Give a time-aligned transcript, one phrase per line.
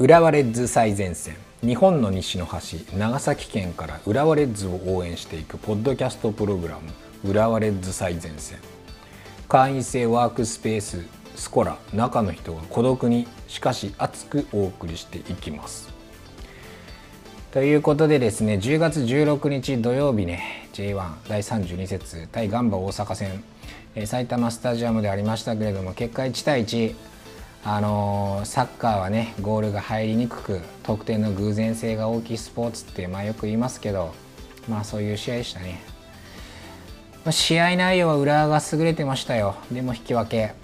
[0.00, 1.34] 浦和レッズ最前線。
[1.60, 8.58] 日本の西の端長崎県から浦和レッズを応援していくポッドキャストプログラム浦和レッズ最前線。
[9.48, 15.92] 会員制ワークスペーススコラ中の人が孤独にしかし熱くお送りしていきます。
[17.50, 23.42] ということでですね10月16日土曜日ね J1 第32節対ガンバ大阪戦。
[24.06, 26.94] 埼玉スタジアムでありましたけれども結果1対1
[27.64, 34.14] あの、サッカーはねゴールが入りにくく得点の偶然性が大きいスポーツってまあよく言いますけど
[34.68, 35.80] まあそういう試合でしたね。
[37.24, 39.56] ま試合内容は浦和が優れてましたよ。
[39.72, 40.54] でも引き分け。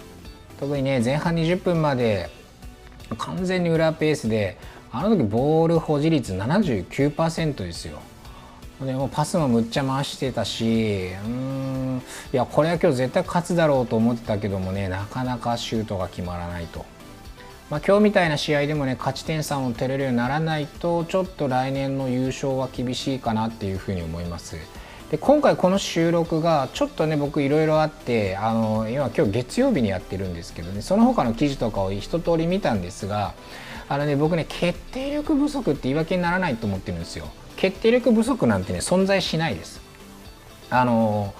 [0.59, 2.29] 特にね前半20分まで
[3.17, 4.57] 完全に裏ペースで
[4.91, 7.99] あの時ボール保持率79%ですよ。
[8.81, 11.64] でもパスもむっちゃ回してたしうん
[12.33, 16.85] いやこれは今日絶対勝つだろうと思ってたけどもねなかなかシュートが決まらないと、
[17.69, 24.57] まあ、今日みたいな試合でもね勝ち点3を取れるようにならないとちょっと来年の優勝は厳しいかなっていうふうに思います。
[25.11, 33.35] で今回この収録がちょっとね僕いろいろあってあの今今日月曜日にやってるんですけどねその他の記事とかを一通り見たんですが
[33.87, 37.27] あのね僕ね決定力不足って言い訳にならないと思ってるんですよ。
[37.55, 39.79] 決定力不足なんてね存在しないです。
[40.71, 41.33] あの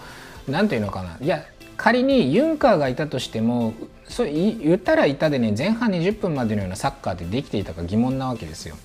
[0.47, 1.45] 何ていうのかないや
[1.77, 3.73] 仮にユンカーがいたとしても
[4.07, 8.75] そう言ったらいたでね前半20分までのようなサッカーってできていたか疑問なわけですよ。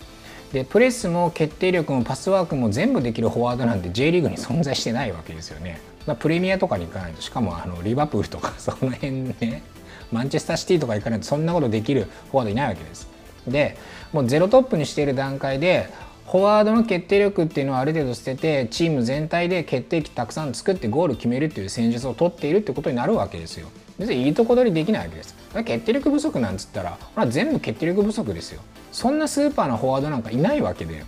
[0.53, 5.81] でプレスも決定力もパスワークも全部できるフォワードなんて J リーグに存在してないわけですよね。
[6.07, 9.63] まあ、プレミアとかに行かないとしかもあのリバプールとか その辺ね
[10.11, 13.09] マンチェスターシティとか行かないとそんなことできるフォワードいないわけです。
[13.47, 13.77] で
[14.13, 15.89] もうゼロトップにしている段階で
[16.27, 23.69] フォワードの決定力っていうのはある程度捨ててチーム全体で決定機たくさん作ってゴール決めるっていう戦術を取っているってことになるわけですよ。
[23.99, 25.35] 別にいいとこ取りできないわけです。
[25.65, 28.63] 決定力不足なんつったらこれは全部決定力不足ですよ。
[28.93, 31.05] そんなスーパーなフォワードなんかいないわけで。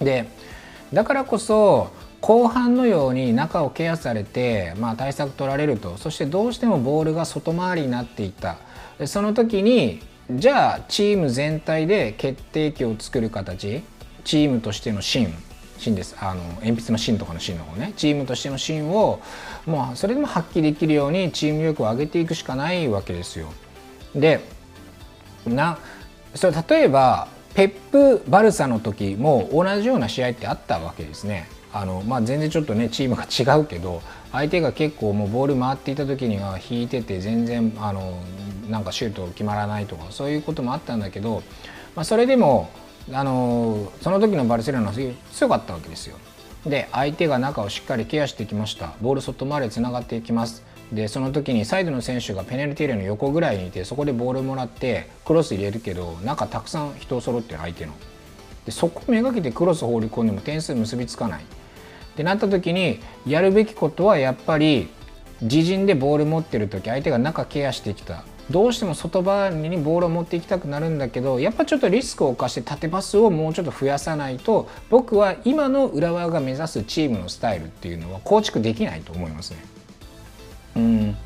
[0.00, 0.28] で
[0.92, 1.90] だからこそ
[2.20, 8.58] 後半のように中をケアされて、まあ、対策取られるとそしてどうしてもボールが外回りになっていった
[9.06, 10.00] その時に
[10.30, 13.82] じゃあチーム全体で決定機を作る形
[14.24, 15.34] チームとしての芯
[15.78, 19.20] 芯ですあの鉛筆の芯とかの芯の方ねチームとしての芯を
[19.66, 23.52] もうそれでも発揮できるようにチーム力を上げていくしかないわけですよ。
[24.14, 24.40] で
[25.46, 25.78] な
[26.34, 31.48] それ例えばペップ・バルサの時も同じような試合ってあったわけですね。
[31.72, 34.02] あのまあ、全然ちょっとねチームが違うけど
[34.32, 38.20] 相手が結構もうボール回っていた時には引いてて全然あの
[38.68, 41.42] なんかシュート決まらないとかそういうこともあったんだけど、
[41.94, 42.70] まあ、それでも
[43.12, 44.92] あのその時のバルセロナは
[45.32, 46.16] 強かったわけですよ。
[46.66, 48.92] で相手が中をしっかりケアしてきました。
[49.00, 50.62] ボール外回りつながっていきます。
[50.92, 57.92] でその時にサイドの選手がペナルティーエリアの横ぐらいにいてそこでボールもらってクロス入れるけど中たくさん人を揃ってる相手の。
[58.66, 61.42] でそこめがけてクロス放り込んでも点数結びつかない。
[61.42, 61.44] っ
[62.16, 64.88] てなった時にやるべきことはやっぱり
[65.40, 68.24] 自陣でボール持ってる時相手が中ケアしてきた。
[68.50, 79.64] どうしても外側にボールを持っていきたくなるんだけどやっぱちょっとリスクを冒して縦パスをもうちょっと増やさないと僕は今の浦和が目指すチームのスタイルっていうのは構築できないと思いますね。
[80.76, 81.16] うんだ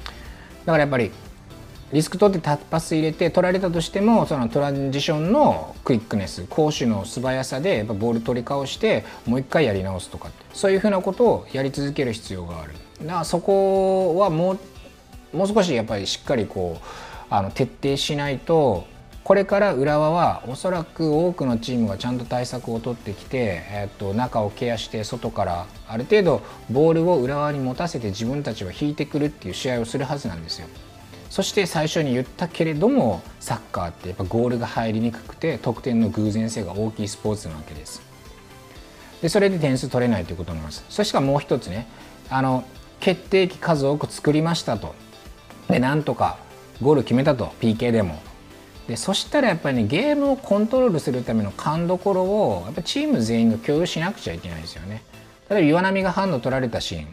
[0.66, 1.10] からやっぱり
[1.92, 12.72] リスク取って縦パス入れて取られたとしてもそのトランジションのクイックネス攻守の素早さでやっぱボール取り倒してもう一回やり直すとかそういうふうなことをやり続ける必要がある。
[13.02, 14.58] だからそこはもう
[15.34, 18.86] もう少しやっぱりしっかりこうあの徹底しないと
[19.24, 30.68] これから浦和はおそらく多くのチームがちゃんと対策を取ってきて、えっと、中をケアして外からある程度ボールを浦和に持たせて自分たちは引いてくるっていう試合をするはずなんですよ。
[31.30, 38.02] そして最初に言ったけれどもサッカーってやっぱゴールが入りにくくて得点の偶然性が大きいスポーツなわけです。
[39.22, 40.84] でそれで点数取れないということになります。
[40.90, 41.88] そしてもう一つね
[42.28, 42.62] あの
[43.00, 44.94] 決定機数多く作りましたと。
[45.68, 46.44] でなんとか
[46.82, 48.20] ゴール決めたと PK でも。
[48.88, 55.02] でそしたらやっぱりねゲームをコントロールするための勘どころをやっぱチーム全員が共有しなくちゃいけないですよね。
[55.48, 57.06] 例えば岩波がハンド取られたシーン。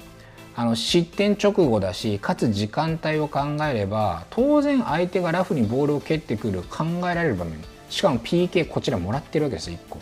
[0.53, 7.53] あの失点直後だしかつ時間帯を考えれば当然相手がラフにボールを蹴ってくる考えられる場面。
[7.89, 9.97] しかも PK こちらもらってるわけです1個。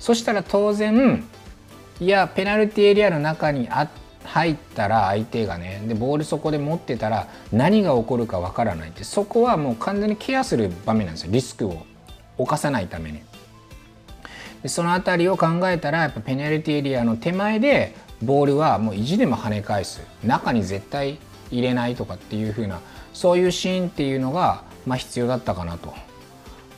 [0.00, 1.24] そしたら当然
[2.00, 3.88] いやペナルティエリアの中にあっ
[4.34, 11.86] 入ったら相手がねでボールそこで持ってたら何が起こるかわからないってそこはもう完全にケアする場面なんですよリスクを
[12.36, 13.20] 犯さないために。
[14.64, 20.00] でその辺りを考えたらやっぱペナルティエリアの手前でボールはもう意地でも跳ね返す。
[20.24, 21.18] 中に絶対
[21.52, 22.80] 入れないとかっていう風な
[23.12, 25.94] そういうシーンっていうのが、まあ、必要だったかなと。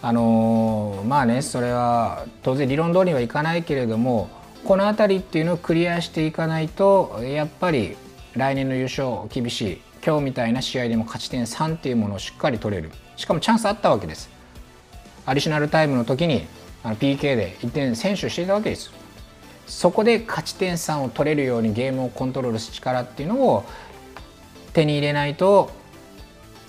[0.02, 4.28] あのまあねそれは当然理論通りにはいかないけれども
[4.64, 7.96] この辺りっていうのをクリアしていかないとやっぱり
[8.34, 12.90] 来年の優勝厳しい今日みたいな試合でも勝ち点3っていうものをしっかり取れる。
[13.16, 14.30] しかもチャンスあったわけです。
[15.24, 16.46] アディショナルタイムの時に
[16.84, 18.92] あの PK で1点選手していたわけです。
[19.66, 23.64] そこで勝ち点3を取れるようにゲームをコントロールする力っていうのを
[24.72, 25.70] 手に入れないと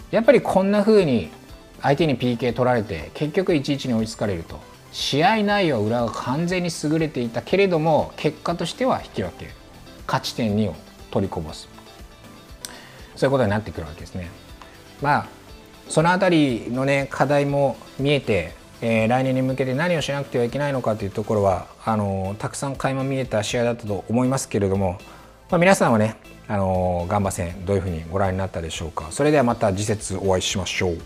[0.09, 1.29] やっぱりこんな風に
[1.81, 4.59] 相手に PK 取られて結局1-1に追いつかれると。
[4.91, 9.49] 試合内容裏が完全に優れていたけれども結果としては引き分け
[10.07, 10.75] 勝ち点2を
[11.11, 11.67] 取りこぼす
[13.15, 14.29] そういうことになってくるわけですね。
[15.01, 15.27] まあ
[15.89, 24.99] その辺りのね課題も見えて、えー、来年に向けて何をしなくてはいけないのかというところはあのたくさん垣間見えた試合だったと思いますけれども、
[25.49, 26.17] まあ、皆さんはね
[26.47, 30.97] あのガンバ戦どういうふうにご覧になったでしょうかそれではまた次節お会いしましょう。